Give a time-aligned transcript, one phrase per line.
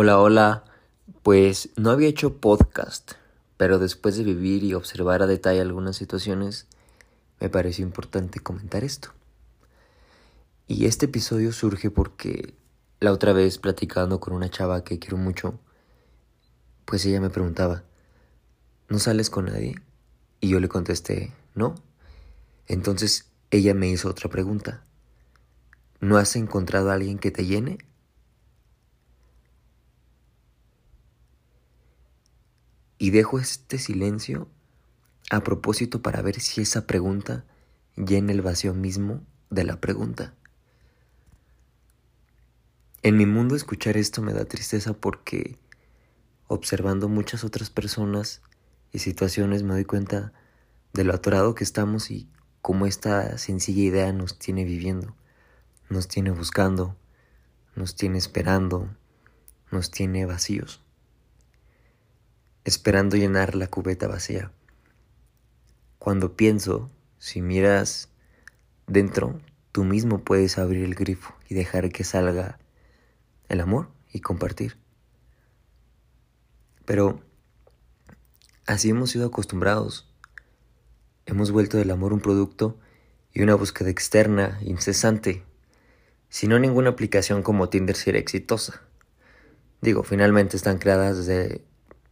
[0.00, 0.64] Hola, hola.
[1.24, 3.14] Pues no había hecho podcast,
[3.56, 6.68] pero después de vivir y observar a detalle algunas situaciones,
[7.40, 9.08] me pareció importante comentar esto.
[10.68, 12.54] Y este episodio surge porque
[13.00, 15.58] la otra vez platicando con una chava que quiero mucho,
[16.84, 17.82] pues ella me preguntaba,
[18.88, 19.82] ¿no sales con nadie?
[20.38, 21.74] Y yo le contesté, no.
[22.68, 24.84] Entonces ella me hizo otra pregunta.
[25.98, 27.78] ¿No has encontrado a alguien que te llene?
[32.98, 34.48] Y dejo este silencio
[35.30, 37.44] a propósito para ver si esa pregunta
[37.96, 40.34] llena el vacío mismo de la pregunta.
[43.02, 45.58] En mi mundo escuchar esto me da tristeza porque
[46.48, 48.42] observando muchas otras personas
[48.92, 50.32] y situaciones me doy cuenta
[50.92, 52.28] de lo atorado que estamos y
[52.62, 55.14] cómo esta sencilla idea nos tiene viviendo,
[55.88, 56.96] nos tiene buscando,
[57.76, 58.88] nos tiene esperando,
[59.70, 60.82] nos tiene vacíos
[62.68, 64.52] esperando llenar la cubeta vacía.
[65.98, 68.10] Cuando pienso, si miras
[68.86, 69.40] dentro,
[69.72, 72.58] tú mismo puedes abrir el grifo y dejar que salga
[73.48, 74.76] el amor y compartir.
[76.84, 77.22] Pero
[78.66, 80.14] así hemos sido acostumbrados.
[81.24, 82.78] Hemos vuelto del amor un producto
[83.32, 85.42] y una búsqueda externa, incesante.
[86.28, 88.82] Si no, ninguna aplicación como Tinder sería exitosa.
[89.80, 91.67] Digo, finalmente están creadas desde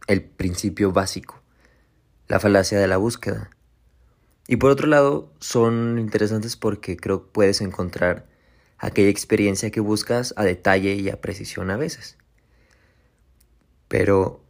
[0.07, 1.41] el principio básico,
[2.27, 3.51] la falacia de la búsqueda.
[4.47, 8.25] Y por otro lado, son interesantes porque creo que puedes encontrar
[8.77, 12.17] aquella experiencia que buscas a detalle y a precisión a veces.
[13.87, 14.43] Pero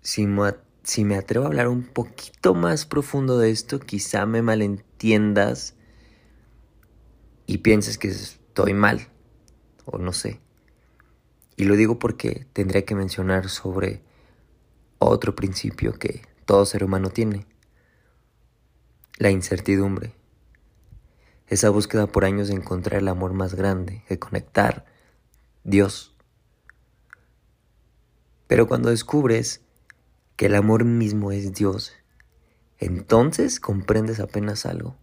[0.00, 4.42] si me, si me atrevo a hablar un poquito más profundo de esto, quizá me
[4.42, 5.74] malentiendas
[7.46, 9.08] y pienses que estoy mal,
[9.84, 10.40] o no sé.
[11.56, 14.02] Y lo digo porque tendría que mencionar sobre
[14.98, 17.46] otro principio que todo ser humano tiene,
[19.18, 20.14] la incertidumbre.
[21.46, 24.84] Esa búsqueda por años de encontrar el amor más grande, de conectar,
[25.64, 26.14] Dios.
[28.46, 29.62] Pero cuando descubres
[30.36, 31.92] que el amor mismo es Dios,
[32.78, 34.96] entonces comprendes apenas algo.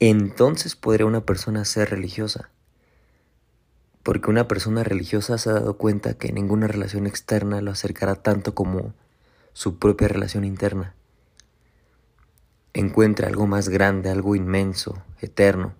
[0.00, 2.50] Entonces podría una persona ser religiosa
[4.08, 8.54] porque una persona religiosa se ha dado cuenta que ninguna relación externa lo acercará tanto
[8.54, 8.94] como
[9.52, 10.94] su propia relación interna.
[12.72, 15.74] Encuentra algo más grande, algo inmenso, eterno.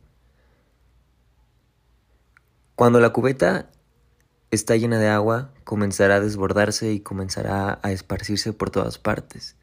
[2.74, 3.70] Cuando la cubeta
[4.50, 9.56] está llena de agua, comenzará a desbordarse y comenzará a esparcirse por todas partes,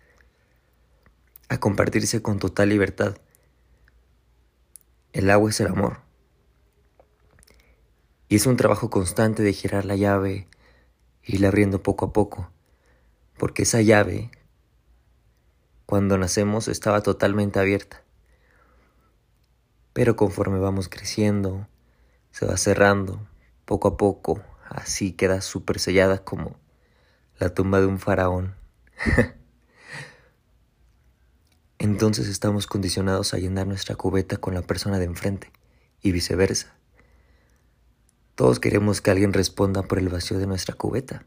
[1.50, 3.16] a compartirse con total libertad.
[5.14, 6.05] El agua es el amor.
[8.28, 10.48] Y es un trabajo constante de girar la llave,
[11.24, 12.50] y irla abriendo poco a poco,
[13.38, 14.32] porque esa llave,
[15.86, 18.04] cuando nacemos, estaba totalmente abierta.
[19.94, 21.68] Pero conforme vamos creciendo,
[22.32, 23.28] se va cerrando,
[23.66, 26.58] poco a poco, así queda súper sellada como
[27.38, 28.56] la tumba de un faraón.
[31.78, 35.52] Entonces estamos condicionados a llenar nuestra cubeta con la persona de enfrente
[36.02, 36.76] y viceversa.
[38.36, 41.26] Todos queremos que alguien responda por el vacío de nuestra cubeta.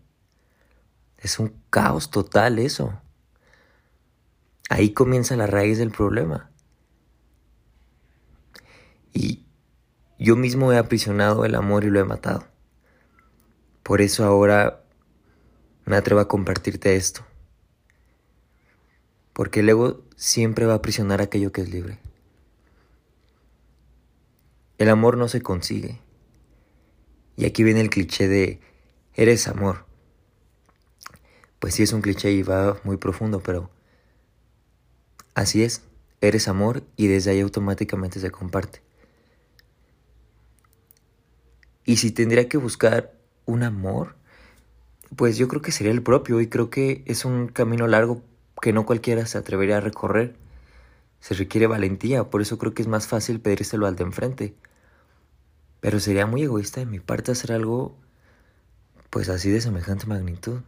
[1.16, 3.00] Es un caos total eso.
[4.68, 6.50] Ahí comienza la raíz del problema.
[9.14, 9.46] Y
[10.18, 12.44] yo mismo he aprisionado el amor y lo he matado.
[13.82, 14.84] Por eso ahora
[15.86, 17.24] me atrevo a compartirte esto.
[19.32, 21.98] Porque el ego siempre va a aprisionar aquello que es libre.
[24.76, 26.00] El amor no se consigue.
[27.38, 28.58] Y aquí viene el cliché de
[29.14, 29.84] eres amor.
[31.60, 33.70] Pues sí es un cliché y va muy profundo, pero
[35.34, 35.82] así es,
[36.20, 38.82] eres amor y desde ahí automáticamente se comparte.
[41.84, 43.14] Y si tendría que buscar
[43.46, 44.16] un amor,
[45.14, 48.20] pues yo creo que sería el propio y creo que es un camino largo
[48.60, 50.34] que no cualquiera se atrevería a recorrer.
[51.20, 54.54] Se requiere valentía, por eso creo que es más fácil pedírselo al de enfrente.
[55.80, 57.96] Pero sería muy egoísta de mi parte hacer algo
[59.10, 60.60] pues así de semejante magnitud.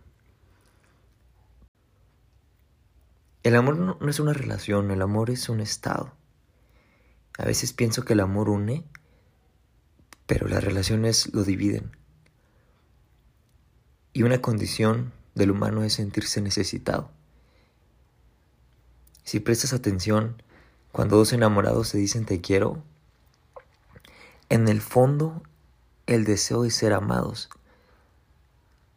[3.43, 6.13] El amor no, es una relación, el amor es un estado.
[7.39, 8.85] A veces pienso que el amor une,
[10.27, 11.97] pero las relaciones lo dividen.
[14.13, 17.11] Y una condición del humano es sentirse necesitado.
[19.25, 20.43] Si prestas atención,
[20.93, 22.83] cuando dos enamorados se dicen te quiero,
[24.51, 25.43] en el fondo,
[26.07, 27.49] el deseo de ser amados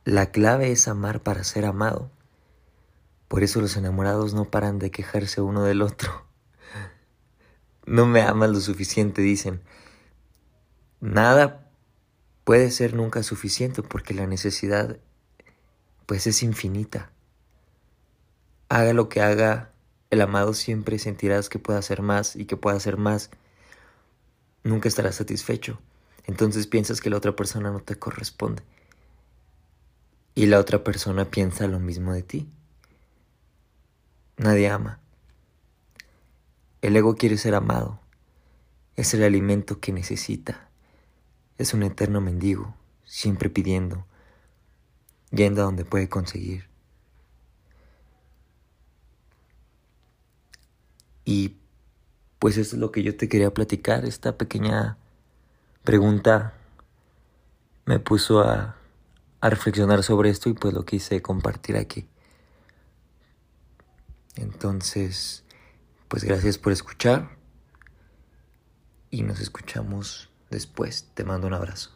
[0.04, 2.12] La clave es amar para ser amado.
[3.28, 6.26] Por eso los enamorados no paran de quejarse uno del otro.
[7.86, 9.62] No me amas lo suficiente, dicen.
[11.02, 11.70] Nada
[12.46, 15.00] puede ser nunca suficiente porque la necesidad
[16.06, 17.12] pues es infinita.
[18.70, 19.74] Haga lo que haga,
[20.12, 23.30] el amado siempre sentirás que puede hacer más y que puede hacer más.
[24.64, 25.80] Nunca estarás satisfecho.
[26.26, 28.64] Entonces piensas que la otra persona no te corresponde.
[30.36, 32.50] Y la otra persona piensa lo mismo de ti.
[34.38, 35.00] Nadie ama.
[36.82, 38.00] El ego quiere ser amado.
[38.96, 40.70] Es el alimento que necesita.
[41.58, 42.76] Es un eterno mendigo,
[43.06, 44.06] siempre pidiendo,
[45.32, 46.68] yendo a donde puede conseguir.
[51.26, 51.58] Y
[52.44, 54.04] pues eso es lo que yo te quería platicar.
[54.04, 54.98] Esta pequeña
[55.86, 56.56] pregunta
[57.86, 58.76] me puso a,
[59.40, 62.06] a reflexionar sobre esto y pues lo quise compartir aquí.
[64.36, 65.46] Entonces,
[66.10, 67.30] pues gracias por escuchar
[69.10, 71.12] y nos escuchamos después.
[71.14, 71.92] Te mando un abrazo.